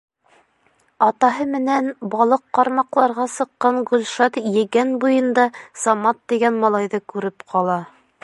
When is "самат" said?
5.85-6.23